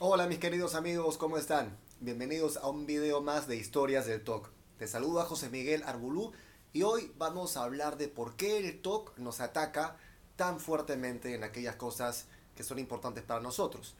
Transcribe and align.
Hola 0.00 0.28
mis 0.28 0.38
queridos 0.38 0.76
amigos, 0.76 1.18
¿cómo 1.18 1.38
están? 1.38 1.76
Bienvenidos 1.98 2.56
a 2.58 2.68
un 2.68 2.86
video 2.86 3.20
más 3.20 3.48
de 3.48 3.56
Historias 3.56 4.06
del 4.06 4.22
TOC. 4.22 4.48
Te 4.78 4.86
saluda 4.86 5.24
José 5.24 5.48
Miguel 5.48 5.82
Arbulú 5.84 6.30
y 6.72 6.82
hoy 6.82 7.12
vamos 7.18 7.56
a 7.56 7.64
hablar 7.64 7.98
de 7.98 8.06
por 8.06 8.36
qué 8.36 8.58
el 8.58 8.80
TOC 8.80 9.18
nos 9.18 9.40
ataca 9.40 9.96
tan 10.36 10.60
fuertemente 10.60 11.34
en 11.34 11.42
aquellas 11.42 11.74
cosas 11.74 12.26
que 12.54 12.62
son 12.62 12.78
importantes 12.78 13.24
para 13.24 13.40
nosotros. 13.40 13.96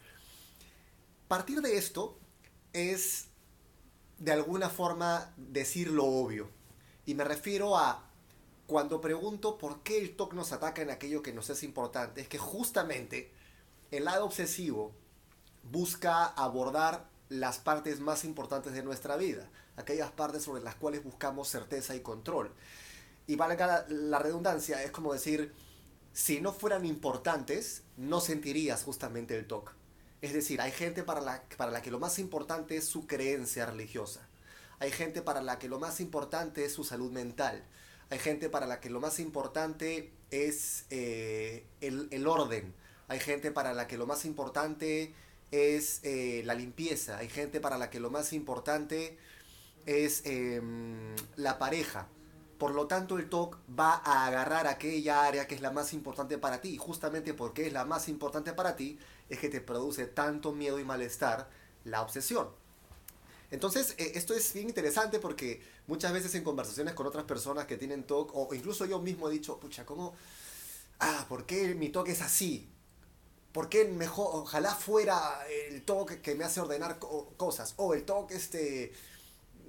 Partir 1.27 1.63
de 1.63 1.77
esto 1.77 2.17
es 2.73 3.27
de 4.19 4.31
alguna 4.31 4.71
forma 4.71 5.35
decir 5.37 5.91
lo 5.91 6.05
obvio. 6.05 6.49
Y 7.07 7.15
me 7.15 7.25
refiero 7.25 7.77
a 7.77 8.09
cuando 8.69 9.01
pregunto 9.01 9.59
por 9.59 9.83
qué 9.83 9.99
el 9.99 10.15
TOC 10.15 10.35
nos 10.35 10.53
ataca 10.53 10.81
en 10.81 10.91
aquello 10.91 11.23
que 11.23 11.33
nos 11.33 11.51
es 11.51 11.65
importante, 11.65 12.21
es 12.21 12.29
que 12.29 12.39
justamente 12.39 13.33
el 13.91 14.05
lado 14.05 14.27
obsesivo 14.27 14.95
busca 15.71 16.27
abordar 16.27 17.09
las 17.29 17.59
partes 17.59 18.01
más 18.01 18.25
importantes 18.25 18.73
de 18.73 18.83
nuestra 18.83 19.17
vida, 19.17 19.49
aquellas 19.77 20.11
partes 20.11 20.43
sobre 20.43 20.63
las 20.63 20.75
cuales 20.75 21.05
buscamos 21.05 21.49
certeza 21.49 21.95
y 21.95 22.01
control. 22.01 22.53
Y 23.27 23.37
valga 23.37 23.85
la, 23.89 24.19
redundancia, 24.19 24.83
es 24.83 24.91
como 24.91 25.13
decir, 25.13 25.53
si 26.13 26.41
no 26.41 26.53
fueran 26.53 26.87
importantes, 26.87 27.83
no 27.97 28.21
sentirías 28.21 28.83
justamente 28.83 29.37
el 29.37 29.47
TOC. 29.47 29.73
Es 30.23 30.33
decir, 30.33 30.61
hay 30.61 30.73
gente 30.73 31.03
para 31.05 31.21
la, 31.21 31.45
para 31.57 31.71
la 31.71 31.83
que 31.83 31.91
lo 31.91 31.99
más 31.99 32.19
importante 32.19 32.77
es 32.77 32.89
su 32.89 33.07
creencia 33.07 33.67
religiosa. 33.67 34.27
Hay 34.81 34.91
gente 34.91 35.23
para 35.23 35.43
la 35.43 35.59
que 35.59 35.69
lo 35.69 35.79
más 35.79 36.01
importante 36.01 36.65
es 36.65 36.73
su 36.73 36.85
salud 36.85 37.13
mental. 37.13 37.63
Hay 38.11 38.19
gente 38.19 38.49
para 38.49 38.67
la 38.67 38.81
que 38.81 38.91
lo 38.91 39.01
más 39.01 39.19
importante 39.21 40.13
es 40.31 40.87
eh, 40.91 41.67
el, 41.81 42.09
el, 42.11 42.27
orden. 42.27 42.75
Hay 43.09 43.21
gente 43.21 43.51
para 43.51 43.75
la 43.75 43.87
que 43.87 43.99
lo 43.99 44.07
más 44.07 44.25
importante 44.25 45.15
es 45.51 46.01
eh, 46.03 46.43
la 46.45 46.55
limpieza. 46.55 47.19
Hay 47.19 47.29
gente 47.29 47.61
para 47.61 47.79
la 47.79 47.91
que 47.91 48.01
lo 48.01 48.11
más 48.11 48.33
importante 48.33 49.19
es 49.87 50.23
eh, 50.25 50.61
la 51.37 51.59
pareja. 51.59 52.09
Por 52.59 52.75
lo 52.75 52.87
tanto, 52.87 53.19
el 53.19 53.29
TOC 53.29 53.57
va 53.79 54.03
a 54.05 54.27
agarrar 54.27 54.67
aquella 54.67 55.25
área 55.25 55.47
que 55.47 55.55
es 55.55 55.61
la 55.61 55.71
más 55.71 55.93
importante 55.93 56.39
para 56.39 56.61
ti. 56.61 56.77
Justamente 56.77 57.33
porque 57.33 57.67
es 57.67 57.73
la 57.73 57.85
más 57.85 58.09
importante 58.09 58.53
para 58.53 58.77
ti, 58.77 58.99
es 59.29 59.39
que 59.39 59.49
te 59.49 59.61
produce 59.61 60.07
tanto 60.07 60.53
miedo 60.53 60.81
y 60.81 60.85
malestar 60.85 61.49
la 61.85 62.03
obsesión. 62.03 62.49
Entonces, 63.51 63.95
eh, 63.97 64.13
esto 64.15 64.35
es 64.35 64.53
bien 64.53 64.69
interesante 64.69 65.21
porque 65.21 65.63
muchas 65.87 66.13
veces 66.13 66.35
en 66.35 66.45
conversaciones 66.45 66.95
con 66.95 67.07
otras 67.07 67.25
personas 67.25 67.67
que 67.67 67.77
tienen 67.77 68.05
TOC, 68.05 68.33
o 68.35 68.53
incluso 68.55 68.85
yo 68.85 69.01
mismo 69.01 69.29
he 69.29 69.33
dicho, 69.33 69.59
pucha, 69.59 69.87
¿cómo? 69.87 70.15
Ah, 71.01 71.25
¿por 71.29 71.47
qué 71.47 71.75
mi 71.75 71.89
TOC 71.91 72.09
es 72.09 72.23
así? 72.23 72.69
¿Por 73.59 73.69
qué 73.69 73.87
mejor, 73.87 74.29
ojalá 74.35 74.73
fuera 74.73 75.45
el 75.69 75.83
TOC 75.83 76.21
que 76.21 76.37
me 76.37 76.45
hace 76.45 76.61
ordenar 76.61 77.01
co 77.01 77.35
cosas? 77.37 77.75
O 77.77 77.93
el 77.93 78.05
TOC, 78.05 78.31
este, 78.31 78.93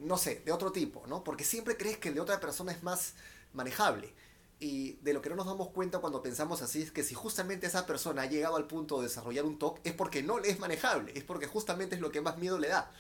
no 0.02 0.16
sé, 0.16 0.44
de 0.46 0.52
otro 0.52 0.72
tipo, 0.72 1.08
¿no? 1.08 1.24
Porque 1.24 1.44
siempre 1.44 1.76
crees 1.76 1.98
que 1.98 2.10
el 2.10 2.14
de 2.14 2.22
otra 2.22 2.40
persona 2.40 2.72
es 2.72 2.84
más 2.84 3.16
manejable. 3.52 4.14
Y 4.60 4.92
de 5.02 5.12
lo 5.12 5.24
que 5.24 5.32
no 5.32 5.36
nos 5.36 5.48
damos 5.48 5.70
cuenta 5.70 5.98
cuando 5.98 6.22
pensamos 6.22 6.62
así 6.62 6.84
es 6.84 6.92
que 6.92 7.02
si 7.02 7.16
justamente 7.16 7.66
esa 7.66 7.88
persona 7.88 8.22
ha 8.22 8.26
llegado 8.28 8.58
al 8.58 8.68
punto 8.68 8.98
de 8.98 9.08
desarrollar 9.08 9.44
un 9.44 9.58
TOC 9.58 9.80
es 9.84 9.94
porque 9.94 10.22
no 10.22 10.38
le 10.38 10.52
es 10.52 10.60
manejable, 10.60 11.12
es 11.16 11.24
porque 11.24 11.48
justamente 11.48 11.96
es 11.96 12.02
lo 12.02 12.12
que 12.12 12.22
más 12.22 12.38
miedo 12.38 12.60
le 12.60 12.68
da. 12.68 12.92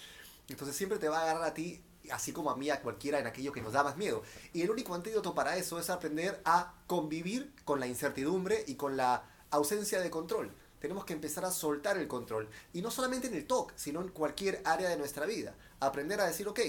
Entonces 0.47 0.75
siempre 0.75 0.97
te 0.97 1.07
va 1.07 1.19
a 1.19 1.21
agarrar 1.21 1.43
a 1.43 1.53
ti, 1.53 1.83
así 2.09 2.31
como 2.31 2.49
a 2.49 2.55
mí, 2.55 2.71
a 2.71 2.81
cualquiera, 2.81 3.19
en 3.19 3.27
aquello 3.27 3.51
que 3.51 3.61
nos 3.61 3.73
da 3.73 3.83
más 3.83 3.95
miedo. 3.95 4.23
Y 4.53 4.63
el 4.63 4.71
único 4.71 4.95
antídoto 4.95 5.35
para 5.35 5.55
eso 5.55 5.77
es 5.77 5.91
aprender 5.91 6.41
a 6.45 6.73
convivir 6.87 7.53
con 7.63 7.79
la 7.79 7.85
incertidumbre 7.85 8.63
y 8.65 8.73
con 8.73 8.97
la 8.97 9.29
ausencia 9.51 10.01
de 10.01 10.09
control. 10.09 10.51
Tenemos 10.79 11.05
que 11.05 11.13
empezar 11.13 11.45
a 11.45 11.51
soltar 11.51 11.97
el 11.97 12.07
control. 12.07 12.49
Y 12.73 12.81
no 12.81 12.91
solamente 12.91 13.27
en 13.27 13.35
el 13.35 13.45
TOC, 13.45 13.73
sino 13.75 14.01
en 14.01 14.09
cualquier 14.09 14.61
área 14.65 14.89
de 14.89 14.97
nuestra 14.97 15.25
vida. 15.25 15.55
Aprender 15.79 16.21
a 16.21 16.27
decir, 16.27 16.47
ok, 16.47 16.59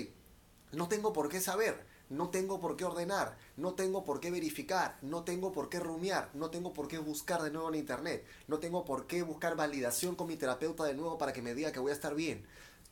no 0.73 0.89
tengo 0.89 1.13
por 1.13 1.29
qué 1.29 1.41
saber, 1.41 1.85
no 2.11 2.29
tengo 2.31 2.61
por 2.61 2.77
qué 2.77 2.85
ordenar, 2.85 3.37
no 3.57 3.75
tengo 3.75 4.05
por 4.05 4.21
qué 4.21 4.31
verificar, 4.31 4.99
no 5.01 5.23
tengo 5.23 5.53
por 5.53 5.69
qué 5.69 5.79
rumiar, 5.81 6.31
no 6.35 6.51
tengo 6.51 6.73
por 6.73 6.89
qué 6.89 6.99
buscar 6.99 7.43
de 7.43 7.51
nuevo 7.51 7.69
en 7.69 7.77
internet, 7.77 8.27
no 8.49 8.59
tengo 8.59 8.85
por 8.85 9.07
qué 9.07 9.23
buscar 9.23 9.57
validación 9.57 10.17
con 10.17 10.27
mi 10.27 10.37
terapeuta 10.37 10.85
de 10.85 10.95
nuevo 10.95 11.19
para 11.19 11.33
que 11.33 11.43
me 11.43 11.55
diga 11.55 11.73
que 11.73 11.79
voy 11.79 11.91
a 11.91 11.95
estar 11.95 12.15
bien. 12.15 12.47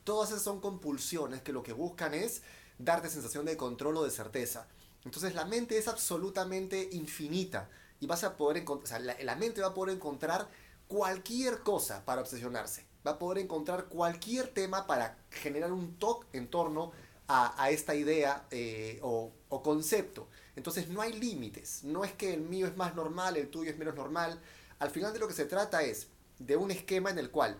Todas 0.05 0.29
esas 0.29 0.41
son 0.41 0.61
compulsiones 0.61 1.41
que 1.41 1.53
lo 1.53 1.63
que 1.63 1.73
buscan 1.73 2.13
es 2.13 2.41
darte 2.77 3.09
sensación 3.09 3.45
de 3.45 3.57
control 3.57 3.97
o 3.97 4.03
de 4.03 4.11
certeza. 4.11 4.67
Entonces 5.03 5.35
la 5.35 5.45
mente 5.45 5.77
es 5.77 5.87
absolutamente 5.87 6.89
infinita 6.93 7.69
y 7.99 8.07
vas 8.07 8.23
a 8.23 8.37
poder 8.37 8.63
o 8.67 8.81
sea, 8.85 8.99
la, 8.99 9.17
la 9.21 9.35
mente 9.35 9.61
va 9.61 9.67
a 9.67 9.73
poder 9.73 9.95
encontrar 9.95 10.49
cualquier 10.89 11.59
cosa 11.59 12.03
para 12.03 12.21
obsesionarse. 12.21 12.85
Va 13.07 13.11
a 13.11 13.19
poder 13.19 13.37
encontrar 13.37 13.85
cualquier 13.85 14.47
tema 14.49 14.87
para 14.87 15.17
generar 15.29 15.71
un 15.71 15.95
toque 15.97 16.27
en 16.37 16.49
torno 16.49 16.91
a, 17.29 17.69
esta 17.69 17.93
idea 17.93 18.47
eh, 18.49 18.99
o, 19.03 19.31
concepto. 19.63 20.27
Entonces 20.55 20.89
no 20.89 21.01
hay 21.01 21.13
límites. 21.13 21.83
No 21.83 22.03
es 22.03 22.11
que 22.11 22.33
el 22.33 22.41
mío 22.41 22.65
es 22.65 22.75
más 22.75 22.95
normal, 22.95 23.37
el 23.37 23.49
tuyo 23.49 23.69
es 23.69 23.77
menos 23.77 23.95
normal. 23.95 24.41
Al 24.79 24.89
final 24.89 25.13
de 25.13 25.19
lo 25.19 25.27
que 25.27 25.35
se 25.35 25.45
trata 25.45 25.83
es 25.83 26.07
de 26.39 26.57
un 26.57 26.71
esquema 26.71 27.11
en 27.11 27.19
el 27.19 27.29
cual 27.29 27.55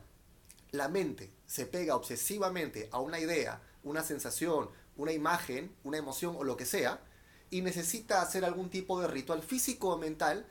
la 0.72 0.88
mente 0.88 1.32
se 1.46 1.68
pega 1.68 1.96
obsesivamente 1.96 2.90
a 2.92 3.00
una 3.00 3.20
idea, 3.20 3.62
una 3.84 4.04
sensación, 4.04 4.70
una 4.98 5.12
imagen, 5.12 5.72
una 5.84 6.00
emoción 6.00 6.36
o 6.36 6.44
lo 6.44 6.58
que 6.58 6.66
sea, 6.66 7.00
y 7.52 7.62
necesita 7.62 8.24
hacer 8.24 8.44
algún 8.44 8.72
tipo 8.72 9.00
de 9.00 9.08
ritual 9.08 9.44
físico 9.44 9.90
o 9.90 9.98
mental 9.98 10.48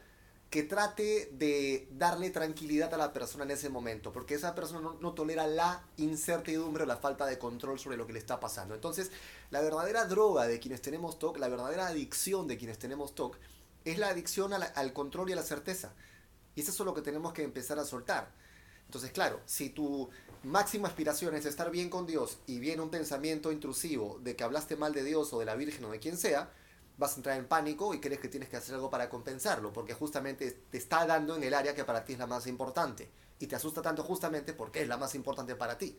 que 0.50 0.62
trate 0.62 1.28
de 1.32 1.88
darle 1.90 2.30
tranquilidad 2.30 2.92
a 2.94 2.96
la 2.96 3.12
persona 3.12 3.44
en 3.44 3.50
ese 3.50 3.68
momento, 3.68 4.12
porque 4.12 4.34
esa 4.34 4.54
persona 4.54 4.80
no, 4.98 5.12
tolera 5.12 5.46
la 5.46 5.84
incertidumbre 5.98 6.84
o 6.84 6.86
la 6.86 6.96
falta 6.96 7.26
de 7.26 7.38
control 7.38 7.78
sobre 7.78 7.98
lo 7.98 8.06
que 8.06 8.14
le 8.14 8.18
está 8.18 8.40
pasando. 8.40 8.74
Entonces, 8.74 9.10
la 9.50 9.60
verdadera 9.60 10.06
droga 10.06 10.46
de 10.46 10.58
quienes 10.58 10.80
tenemos 10.80 11.18
TOC, 11.18 11.38
la 11.38 11.48
verdadera 11.48 11.88
adicción 11.88 12.48
de 12.48 12.56
quienes 12.56 12.78
tenemos 12.78 13.14
TOC, 13.14 13.36
es 13.84 13.98
la 13.98 14.08
adicción 14.08 14.52
al 14.54 14.92
control 14.94 15.28
y 15.28 15.32
a 15.34 15.36
la 15.36 15.42
certeza. 15.42 15.92
Y 16.54 16.62
eso 16.62 16.70
es 16.70 16.78
lo 16.80 16.94
que 16.94 17.02
tenemos 17.02 17.32
que 17.34 17.42
empezar 17.42 17.78
a 17.78 17.84
soltar. 17.84 18.32
Entonces, 18.86 19.12
claro, 19.12 19.40
si 19.44 19.68
tu 19.68 20.08
máxima 20.44 20.88
aspiración 20.88 21.34
es 21.34 21.44
estar 21.44 21.70
bien 21.70 21.90
con 21.90 22.06
Dios 22.06 22.38
y 22.46 22.58
viene 22.58 22.80
un 22.80 22.90
pensamiento 22.90 23.52
intrusivo 23.52 24.18
de 24.22 24.34
que 24.34 24.44
hablaste 24.44 24.76
mal 24.76 24.94
de 24.94 25.04
Dios 25.04 25.30
o 25.34 25.40
de 25.40 25.44
la 25.44 25.56
Virgen 25.56 25.84
o 25.84 25.90
de 25.90 25.98
quien 25.98 26.16
sea, 26.16 26.50
vas 26.98 27.12
a 27.12 27.16
entrar 27.16 27.38
en 27.38 27.46
pánico 27.46 27.94
y 27.94 28.00
crees 28.00 28.20
que 28.20 28.28
tienes 28.28 28.48
que 28.48 28.56
hacer 28.56 28.74
algo 28.74 28.90
para 28.90 29.08
compensarlo, 29.08 29.72
porque 29.72 29.94
justamente 29.94 30.50
te 30.70 30.78
está 30.78 31.06
dando 31.06 31.36
en 31.36 31.44
el 31.44 31.54
área 31.54 31.74
que 31.74 31.84
para 31.84 32.04
ti 32.04 32.12
es 32.12 32.18
la 32.18 32.26
más 32.26 32.46
importante. 32.46 33.08
Y 33.38 33.46
te 33.46 33.54
asusta 33.54 33.80
tanto 33.80 34.02
justamente 34.02 34.52
porque 34.52 34.82
es 34.82 34.88
la 34.88 34.96
más 34.96 35.14
importante 35.14 35.54
para 35.54 35.78
ti. 35.78 35.96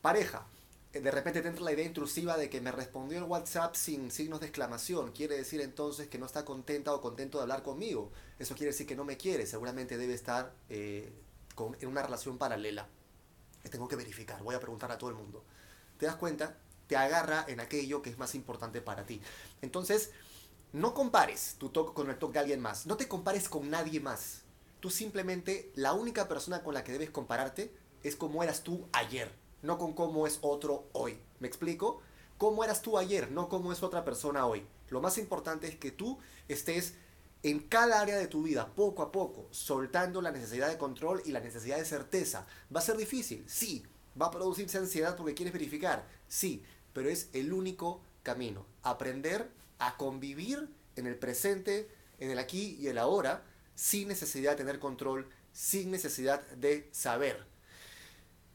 Pareja. 0.00 0.46
De 0.92 1.10
repente 1.10 1.42
te 1.42 1.48
entra 1.48 1.64
la 1.64 1.72
idea 1.72 1.84
intrusiva 1.84 2.36
de 2.36 2.48
que 2.48 2.60
me 2.60 2.70
respondió 2.70 3.18
el 3.18 3.24
WhatsApp 3.24 3.74
sin 3.74 4.12
signos 4.12 4.40
de 4.40 4.46
exclamación. 4.46 5.10
Quiere 5.10 5.36
decir 5.36 5.60
entonces 5.60 6.06
que 6.08 6.18
no 6.18 6.26
está 6.26 6.44
contenta 6.44 6.94
o 6.94 7.00
contento 7.00 7.38
de 7.38 7.42
hablar 7.42 7.64
conmigo. 7.64 8.12
Eso 8.38 8.54
quiere 8.54 8.70
decir 8.70 8.86
que 8.86 8.94
no 8.94 9.04
me 9.04 9.16
quiere. 9.16 9.44
Seguramente 9.44 9.98
debe 9.98 10.14
estar 10.14 10.54
eh, 10.70 11.12
con, 11.56 11.76
en 11.80 11.88
una 11.88 12.02
relación 12.02 12.38
paralela. 12.38 12.86
Tengo 13.68 13.88
que 13.88 13.96
verificar. 13.96 14.40
Voy 14.42 14.54
a 14.54 14.60
preguntar 14.60 14.92
a 14.92 14.96
todo 14.96 15.10
el 15.10 15.16
mundo. 15.16 15.42
¿Te 15.98 16.06
das 16.06 16.14
cuenta? 16.14 16.56
Te 16.86 16.96
agarra 16.96 17.44
en 17.48 17.60
aquello 17.60 18.02
que 18.02 18.10
es 18.10 18.18
más 18.18 18.34
importante 18.34 18.80
para 18.80 19.06
ti. 19.06 19.20
Entonces, 19.62 20.10
no 20.72 20.92
compares 20.92 21.56
tu 21.58 21.68
talk 21.68 21.94
con 21.94 22.10
el 22.10 22.18
talk 22.18 22.32
de 22.32 22.40
alguien 22.40 22.60
más. 22.60 22.86
No 22.86 22.96
te 22.96 23.08
compares 23.08 23.48
con 23.48 23.70
nadie 23.70 24.00
más. 24.00 24.42
Tú 24.80 24.90
simplemente, 24.90 25.72
la 25.76 25.92
única 25.92 26.28
persona 26.28 26.62
con 26.62 26.74
la 26.74 26.84
que 26.84 26.92
debes 26.92 27.10
compararte 27.10 27.72
es 28.02 28.16
cómo 28.16 28.42
eras 28.42 28.62
tú 28.62 28.86
ayer, 28.92 29.32
no 29.62 29.78
con 29.78 29.94
cómo 29.94 30.26
es 30.26 30.38
otro 30.42 30.88
hoy. 30.92 31.18
¿Me 31.40 31.48
explico? 31.48 32.02
Cómo 32.36 32.64
eras 32.64 32.82
tú 32.82 32.98
ayer, 32.98 33.30
no 33.30 33.48
cómo 33.48 33.72
es 33.72 33.82
otra 33.82 34.04
persona 34.04 34.46
hoy. 34.46 34.66
Lo 34.90 35.00
más 35.00 35.16
importante 35.16 35.68
es 35.68 35.76
que 35.76 35.90
tú 35.90 36.18
estés 36.48 36.94
en 37.42 37.60
cada 37.60 38.00
área 38.00 38.16
de 38.16 38.26
tu 38.26 38.42
vida, 38.42 38.74
poco 38.74 39.02
a 39.02 39.12
poco, 39.12 39.46
soltando 39.50 40.20
la 40.20 40.32
necesidad 40.32 40.68
de 40.68 40.78
control 40.78 41.22
y 41.24 41.32
la 41.32 41.40
necesidad 41.40 41.78
de 41.78 41.84
certeza. 41.84 42.46
¿Va 42.74 42.80
a 42.80 42.82
ser 42.82 42.96
difícil? 42.96 43.44
Sí. 43.48 43.86
¿Va 44.20 44.26
a 44.26 44.30
producirse 44.30 44.78
ansiedad 44.78 45.16
porque 45.16 45.34
quieres 45.34 45.52
verificar? 45.52 46.06
Sí, 46.28 46.62
pero 46.94 47.10
es 47.10 47.28
el 47.34 47.52
único 47.52 48.00
camino. 48.22 48.64
Aprender 48.82 49.50
a 49.78 49.98
convivir 49.98 50.70
en 50.96 51.06
el 51.06 51.16
presente, 51.16 51.90
en 52.18 52.30
el 52.30 52.38
aquí 52.38 52.78
y 52.80 52.86
el 52.86 52.96
ahora, 52.96 53.42
sin 53.74 54.08
necesidad 54.08 54.52
de 54.52 54.56
tener 54.56 54.78
control, 54.78 55.28
sin 55.52 55.90
necesidad 55.90 56.40
de 56.52 56.88
saber. 56.92 57.44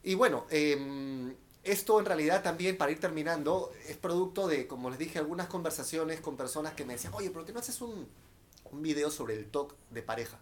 Y 0.02 0.14
bueno, 0.14 0.46
eh, 0.50 1.32
esto 1.62 2.00
en 2.00 2.06
realidad 2.06 2.42
también, 2.42 2.78
para 2.78 2.90
ir 2.90 2.98
terminando, 2.98 3.72
es 3.86 3.96
producto 3.96 4.48
de, 4.48 4.66
como 4.66 4.88
les 4.88 4.98
dije, 4.98 5.18
algunas 5.18 5.46
conversaciones 5.46 6.20
con 6.20 6.36
personas 6.36 6.72
que 6.74 6.84
me 6.84 6.94
decían, 6.94 7.12
oye, 7.14 7.30
¿por 7.30 7.44
qué 7.44 7.52
no 7.52 7.60
haces 7.60 7.80
un, 7.82 8.08
un 8.72 8.82
video 8.82 9.10
sobre 9.10 9.34
el 9.34 9.46
TOC 9.46 9.74
de 9.90 10.02
pareja? 10.02 10.38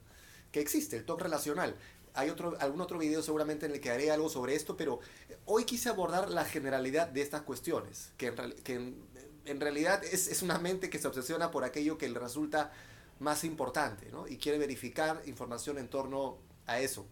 Que 0.53 0.61
existe, 0.61 0.97
el 0.97 1.05
TOC 1.05 1.23
relacional 1.23 1.77
hay 2.19 2.31
otro, 2.31 2.57
algún 2.59 2.81
otro 2.81 2.99
video 2.99 3.23
seguramente 3.23 3.67
en 3.67 3.73
el 3.73 3.81
que 3.81 3.91
haré 3.91 4.11
algo 4.11 4.29
sobre 4.29 4.57
esto, 4.57 4.77
pero 4.77 4.99
hoy 5.45 5.65
quise 5.65 5.89
abordar 5.89 6.31
la 6.31 6.45
generalidad 6.45 7.07
de 7.07 7.23
estas 7.23 7.43
cuestiones, 7.43 8.11
que 8.17 8.35
en, 8.67 9.61
realidad 9.61 10.03
es, 10.05 10.27
es, 10.27 10.43
una 10.43 10.59
mente 10.59 10.91
que 10.91 10.99
se 10.99 11.07
obsesiona 11.07 11.53
por 11.53 11.63
aquello 11.63 11.97
que 11.97 12.09
le 12.09 12.19
resulta 12.19 12.73
más 13.21 13.45
importante, 13.45 14.11
¿no? 14.11 14.27
Y 14.27 14.37
quiere 14.37 14.59
verificar 14.59 15.23
información 15.27 15.79
en 15.79 15.89
torno 15.89 16.39
a 16.67 16.81
eso. 16.81 17.07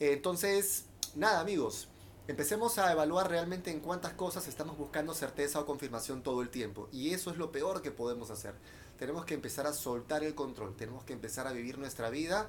Entonces, 0.00 0.86
nada 1.14 1.38
amigos, 1.38 1.88
Empecemos 2.28 2.78
a 2.78 2.92
evaluar 2.92 3.28
realmente 3.28 3.72
en 3.72 3.80
cuántas 3.80 4.12
cosas 4.12 4.46
estamos 4.46 4.78
buscando 4.78 5.12
certeza 5.12 5.58
o 5.58 5.66
confirmación 5.66 6.22
todo 6.22 6.40
el 6.40 6.50
tiempo. 6.50 6.88
Y 6.92 7.10
eso 7.14 7.32
es 7.32 7.36
lo 7.36 7.50
peor 7.50 7.82
que 7.82 7.90
podemos 7.90 8.30
hacer. 8.30 8.54
Tenemos 8.96 9.24
que 9.24 9.34
empezar 9.34 9.66
a 9.66 9.72
soltar 9.72 10.22
el 10.22 10.36
control. 10.36 10.76
Tenemos 10.76 11.02
que 11.02 11.14
empezar 11.14 11.48
a 11.48 11.52
vivir 11.52 11.78
nuestra 11.78 12.10
vida 12.10 12.48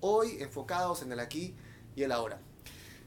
hoy 0.00 0.42
enfocados 0.42 1.02
en 1.02 1.12
el 1.12 1.20
aquí 1.20 1.54
y 1.94 2.02
el 2.02 2.12
ahora. 2.12 2.40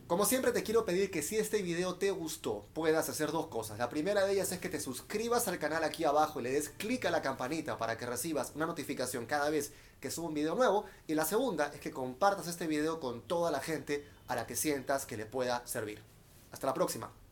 Como 0.07 0.25
siempre 0.25 0.51
te 0.51 0.63
quiero 0.63 0.85
pedir 0.85 1.09
que 1.09 1.21
si 1.21 1.37
este 1.37 1.61
video 1.61 1.95
te 1.95 2.11
gustó, 2.11 2.67
puedas 2.73 3.07
hacer 3.07 3.31
dos 3.31 3.47
cosas. 3.47 3.79
La 3.79 3.89
primera 3.89 4.25
de 4.25 4.33
ellas 4.33 4.51
es 4.51 4.59
que 4.59 4.67
te 4.67 4.81
suscribas 4.81 5.47
al 5.47 5.59
canal 5.59 5.83
aquí 5.83 6.03
abajo 6.03 6.39
y 6.39 6.43
le 6.43 6.51
des 6.51 6.69
clic 6.69 7.05
a 7.05 7.09
la 7.09 7.21
campanita 7.21 7.77
para 7.77 7.97
que 7.97 8.05
recibas 8.05 8.51
una 8.53 8.65
notificación 8.65 9.25
cada 9.25 9.49
vez 9.49 9.71
que 10.01 10.11
subo 10.11 10.27
un 10.27 10.33
video 10.33 10.55
nuevo. 10.55 10.85
Y 11.07 11.15
la 11.15 11.25
segunda 11.25 11.71
es 11.73 11.79
que 11.79 11.91
compartas 11.91 12.47
este 12.47 12.67
video 12.67 12.99
con 12.99 13.21
toda 13.21 13.49
la 13.49 13.61
gente 13.61 14.05
a 14.27 14.35
la 14.35 14.45
que 14.45 14.57
sientas 14.57 15.05
que 15.05 15.17
le 15.17 15.25
pueda 15.25 15.65
servir. 15.65 16.03
Hasta 16.51 16.67
la 16.67 16.73
próxima. 16.73 17.22